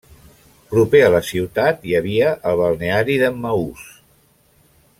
[0.71, 3.85] Proper a la ciutat hi havia el balneari d'Emmaús.